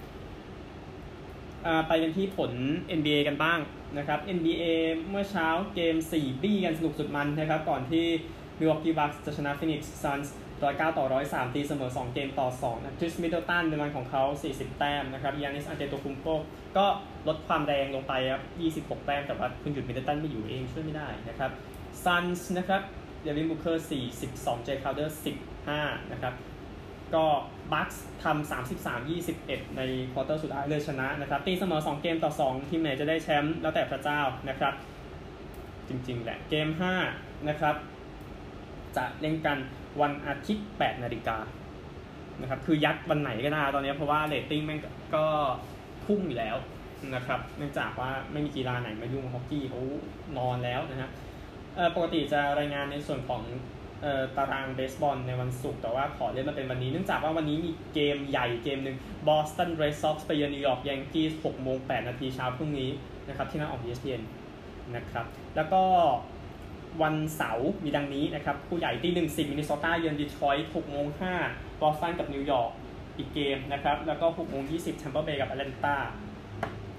[1.88, 2.51] ไปกันที่ผล
[2.97, 3.60] NBA กันบ้าง
[3.97, 4.63] นะครับ NBA
[5.10, 8.06] เมื่อเช้าเกม 4 บี้กันสนุกสุดมันนะครับก่อนที่
[8.59, 16.27] มิลวอกกี้บัคส์จะชนะฟินิกซ์ซันส์109ต่อ103ตีเสมอ2เกมต่อ2นะคริสมิดเดิลตันในวันของเขา40แต้มนะครับยานิสอันเตโตคุมโก
[16.77, 16.85] ก็
[17.27, 18.43] ลดความแรงลงไปครับ
[18.93, 21.51] 26แต้มแต่ว่าคุณหยุดมิดเดิลตันไม่อยู่เองช่วยไม่ได้นะครับ
[22.03, 22.81] ซันส์นะครับ
[23.21, 23.85] เดวินบุคเคอร์
[24.25, 25.17] 42เจคราวเดอร์
[25.65, 26.33] 15นะครับ
[27.15, 27.25] ก็
[27.73, 28.51] บัคส์ทำ
[28.83, 34.73] 33 21 ในควอเตอร์สุดท้ายเลยชนะนะครับ ตีเสมอ 2 เกมต่อ 2 ทีมไหนจะได้แชมป์แล้วแต่พระเจ้านะครับ
[35.89, 36.67] จริงๆ แหละ เกม
[37.07, 37.75] 5 นะครับ
[38.97, 39.58] จะเล่นกัน
[40.01, 41.38] วันอาทิตย์ 8 นาฬิกา
[42.41, 44.79] นะครับคือยัดวันไหนก็ได้ตอนนี้เพราะว่าเรตติ้งแม่ง
[45.15, 45.25] ก็
[46.06, 46.58] พุ่งอยู่แล้ว
[47.15, 49.82] นะครับเนื่องจากว่าไม่มีกีฬาไหนมายุ่งฮอกกี้เขา
[50.38, 51.10] นอนแล้วนะฮะ
[51.95, 53.41] ปกติจะรายงานในส่วนของ
[54.38, 62.89] ตารางเบสบอลในวันศุกร์แต่ว่าขอร่นมาเป็นวันนี้ เนื่องจากว่าวันนี้มีเกมใหญ่เกมหนึ่งบอสตันเรดซ็อกซ์ไปเยือนนิวยอร์กยังกี้6โมง8นาทีเช้าพรุ่งนี้
[63.27, 64.21] นะครับที่หน้าจอ ESPN
[64.95, 65.25] นะครับ
[65.56, 65.84] แล้วก็
[67.01, 71.34] วันเสาร์มีดังนี้นะครับคู่ใหญ่ที่หนึ่งสิบมินนิโซตาเยือนดีทรอยต์หกโมงห้า
[71.82, 72.71] บอสตันกับนิวยอร์ก
[73.17, 75.95] อีกเกมนะครับ แล้วก็หกโมงยี่สิบแชมเปอร์เบย์กับแอตแลนตา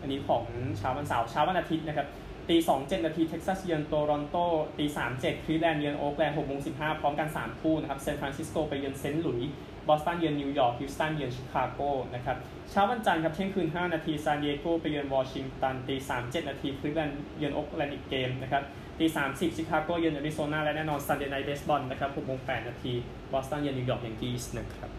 [0.01, 0.45] อันนี้ของ
[0.79, 2.07] เช้าวันเสาร์เช้าวันอาทิตย์นะครับ
[2.49, 4.37] ตีสองเจ็ดนาทีเท็กซัสเยือนโตรอนโต
[4.79, 9.53] ตีสามเจ็ดคลีแลนด์เยือนโอ๊กแลนด์หกโมงสิบห้าพร้อมกันสามคู่นะครับซานฟรานซิสโกไปเยือนเซนต์หลุยส์
[9.89, 11.81] บอสตันเยือนนิวยอร์กฮิวสตันเยือนชิคาโก
[12.15, 12.37] นะครับ
[12.71, 18.63] เช้าวันจันทร์ครับเที่ยงคืน 5 นาทีซานดิเอโกไปเยือนวอชิงตันตี3 7 นาทีคลีฟแลนด์เยือนโอ๊กแลนด์อีกเกมนะครับ
[18.99, 22.93] ตีสามสิบชิคาโกเยือนอาริโซนาและแน่นอน Sunday Night Baseball นะครับหกโมงแปดนาที
[23.33, 24.91] บอสตันเยือนนิวยอร์กยังกีสนะครับ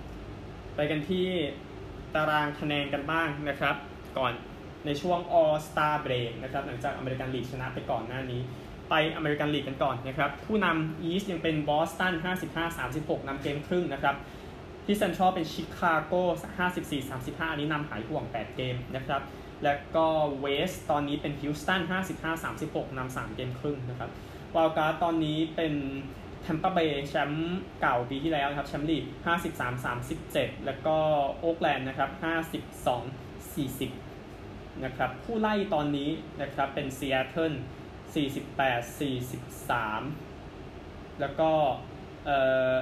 [0.75, 1.27] ไปกันที่
[2.15, 3.75] ตารางคะแนนกันบ้างนะครับ
[4.17, 4.33] ก่อน
[4.85, 8.41] ในช่วง All Star Break นะครับ หลังจาก American League ชนะไปก่อนหน้านี้
[8.89, 12.13] ไป American League กันก่อนนะครับ ผู้นำ East ยังเป็นบอสตัน
[12.71, 14.15] 55-36นำเกมครึ่งนะครับ
[14.85, 16.13] ที่เซ็นทรัลเป็นชิคาโก
[16.83, 19.21] 54-35 อันนี้นำหายห่วง 8 เกมนะครับ
[19.65, 20.07] แล้วก็
[20.41, 21.81] West ตอนนี้เป็นฮิวสตัน
[22.39, 24.09] 55-36นำ3เกมครึ่งนะครับ
[24.55, 25.73] Wild Card ตอนนี้เป็น
[26.41, 29.03] แทมเปอร์เบย์แชมป์เก่าปีที่แล้วนะครับแชมป์ลีก
[29.85, 30.97] 53-37 แล้วก็
[31.39, 32.09] โอ๊กแลนด์นะครับ
[33.87, 36.09] 52-40นะครับผู้ไล่ตอนนี้
[36.41, 37.53] นะครับเป็นซีแอตเทิล
[38.25, 38.99] 48
[40.49, 41.51] 43 แล้วก็
[42.25, 42.39] เอ่
[42.71, 42.73] อ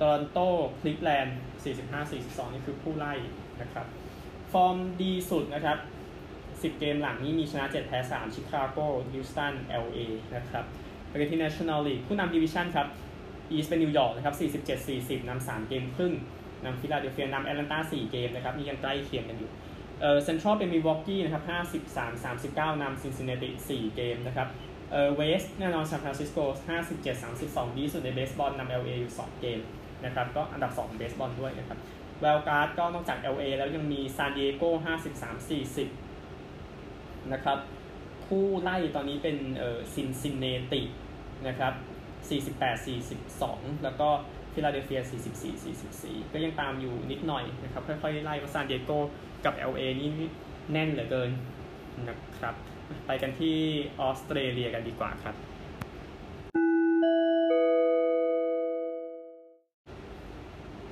[0.00, 0.38] โตรอนโต
[0.80, 3.14] คลีฟแลนด์45 42 นี่คือผู้ไล่
[3.60, 3.86] นะครับ
[4.52, 5.78] ฟอร์มดีสุดนะครับ
[6.62, 8.78] 10 เกมหลังนี้มีชนะ 7 แพ้ 3 ชิคาโก
[9.12, 9.98] ฮิวสตัน LA
[10.36, 10.64] นะครับ
[11.08, 12.86] ไปกันที่ National League ผู้นำดิวิชั่นครับ
[13.50, 14.34] East เป็นนิวยอร์กนะครับ
[15.18, 16.12] 47-40นำ3 เกมครึ่ง
[16.64, 19.50] นำฟิลาเดลเฟียนำแอตแลนตา4 เกมนะครับนี่ยังใกล้เคียงกันอยู่
[20.00, 21.42] เอ่อเซ็นทรัลเป็นมิลวอกกี้นะครับ
[22.72, 24.48] 53-39นำซินซินเนติ4เกมนะครับ
[24.90, 26.38] เอ่อ West แน่นอนซานฟรานซิสโก
[27.08, 29.60] 57-32 ดีสุดในเบสบอลนำ LA อยู่ 2 เกม
[30.04, 31.78] นะครับก็อันดับ2เบสบอลด้วยนะครับ
[32.20, 34.64] Wild Card ก็นอกจาก LA แล้วยังมีซานดิเอโก
[35.42, 36.07] 53-40
[37.32, 37.58] นะครับ
[38.26, 40.82] ผู้ไล่ตอนนี้เป็นเอ่อซินซินเนติ
[41.48, 41.72] นะครับ
[42.98, 44.08] 48-42 แล้วก็
[44.52, 45.00] ฟิลาเดลเฟีย
[45.66, 48.90] 44-44 ก็ยังตามอยู่นิดหน่อยนะครับ ค่อยๆ ไล่ว่าซานดิเอโก
[49.44, 50.10] กับ LA นี่
[50.72, 51.30] แน่นเหลือเกิน
[52.08, 52.54] นะครับ
[53.06, 53.56] ไปกันที่
[54.00, 55.36] ออสเตรเลียกันดีกว่าครับ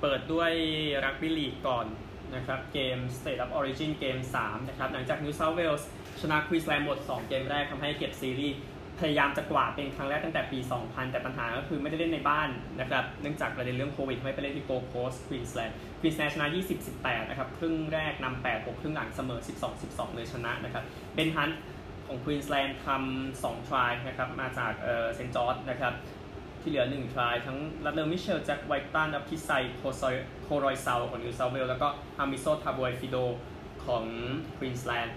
[0.00, 0.52] เปิดด้วย
[1.04, 1.86] รักบี้ลีกก่อน
[2.34, 5.84] นะครับเกม State of Origin เกม 3 นะครับ หลังจาก New South Wales
[6.20, 8.56] ชนะควีนสแลนด์หมด 2 เกมแรกทำให้เก็บซีรีส์
[9.00, 12.48] พยายามจะกวาดเป็นครั้งแรกตั้งแต่ปี 2000 แต่ปัญหาก็คือไม่ได้เล่นในบ้าน
[12.80, 16.46] นะครับ เนื่องจากประเด็นเรื่องโควิดไม่ไปเล่นที่โกลด์โคสต์ควีนสแลนด์ควีนสแลนด์ชนะ
[16.88, 19.40] 20-18 นะครับ ครึ่งแรกนำ 8 6 ครึ่งหลังเสมอ
[19.78, 20.84] 12-12 เลยชนะนะครับ
[21.14, 21.50] เบนฮัน
[22.06, 24.72] ของควีนสแลนด์ทำ2ทรายนะครับ มาจาก
[25.14, 25.92] เซนจอร์ดนะครับ
[26.66, 33.16] ที่เหลือ 1 ทราย ทั้งลัดเลอร์มิเชล แจ็คไวตันอัพคิไซโคซอยโครอยเซาของนิวเซาเวลแล้วก็อามิโซทาบวยฟิโด
[33.84, 34.04] ของ
[34.56, 35.16] ควีนสแลนด์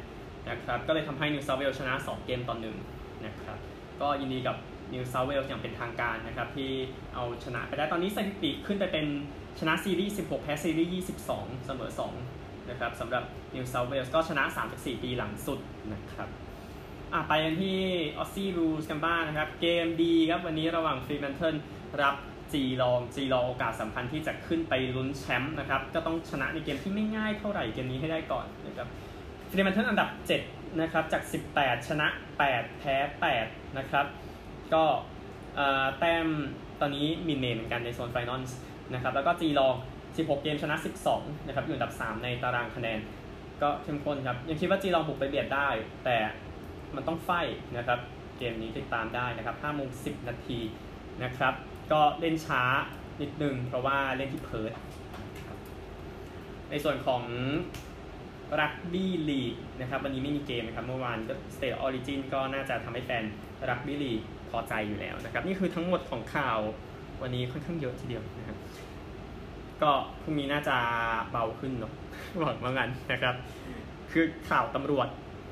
[0.50, 2.56] นะครับก็เลยทำให้นิวเซาเวลชนะ 2 เกมต่อ
[2.92, 3.58] 1นะครับ
[4.02, 4.56] ก็ยินดีกับ
[4.94, 6.72] นิวเซาเวลอย่างเป็นทางการนะครับที่
[7.14, 9.06] เอาชนะไปได้ตอนนี้สถิติขึ้นไปเป็น
[9.60, 10.92] ชนะซีรีส์ 16 แพ้ซีรีส์
[11.28, 11.92] 22 เสมอ
[12.30, 13.24] 2 นะครับสำหรับ
[13.56, 15.60] นิวเซาท์เวลส์ก็ชนะ 3-4 ปีหลังสุด
[15.94, 16.30] นะครับ
[17.13, 17.78] อะไปกันที่
[18.17, 21.56] Aussie Rules กันบ้างนะครับ เกมดีครับวันนี้ระหว่าง Fremantle
[22.02, 22.15] รับ
[22.54, 28.88] Geelong Geelong โอกาสสำคัญที่จะขึ้นไปลุ้นแชมป์นะครับ ก็ต้องชนะในเกมที่ไม่ง่ายเท่าไหร่เกมนี้ให้ได้ก่อนนะครับ
[29.50, 30.10] Fremantle อันดับ
[30.45, 31.22] 7 นะครับ จาก
[31.56, 32.08] 18 ชนะ
[32.45, 32.95] 8 แพ้
[33.38, 34.06] 8 นะครับ
[34.74, 34.84] ก็
[36.00, 36.28] แต้ม
[36.82, 38.43] ตอนนี้มินเนเหมือนกันในโซน final
[38.93, 39.76] นะครับ แล้วก็ Geelong
[40.08, 40.76] 16 เกมชนะ
[41.12, 43.00] 12 นะครับ อยู่อันดับ 3 ในตารางคะแนน
[43.62, 45.69] ก็เข้มข้นครับ ยังคิดว่า Geelong บุกไปเบียดได้
[46.06, 46.17] แต่
[46.95, 47.32] มันต้อง fight
[47.78, 47.99] นะครับ
[48.38, 50.60] เกมนี้ติดตามได้นะครับ5โมง10 นาที
[51.23, 51.54] นะครับ
[51.91, 52.62] ก็เล่นช้า
[53.21, 54.74] นิดนึง เพราะว่าเล่นที่เพิร์ธ
[56.69, 57.23] ในส่วนของ
[58.62, 63.23] รักบี้ลีกนะครับวันนี้ไม่มีเกมนะครับเมื่อวานก็ State of Origin ก็น่าจะทำให้แฟน
[63.69, 66.60] รักบี้ลีกพอใจอยู่แล้วนะครับ นี่คือทั้งหมดของข่าว
[67.21, 68.58] วันนี้ค่อนข้างเยอะทีเดียวนะครับ
[69.82, 70.78] ก็พรุ่งนี้น่าจะ
[71.32, 71.93] เบาขึ้นเนาะ
[72.39, 73.36] หวังว่างั้นนะครับ
[74.12, 75.08] คือข่าวตำรวจ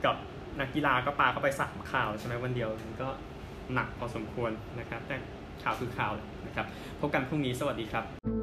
[0.06, 0.15] กับ
[0.60, 3.08] นักกีฬาก็ปาเข้าไปสามข่าวใช่ไหมวันเดียวมันก็
[3.74, 5.15] หนักพอสมควรนะครับ แต่
[5.63, 6.12] ข่าวคือข่าว
[6.48, 6.65] นะครับ
[7.00, 8.37] พบกันพรุ่งนี้สวัสดีครับ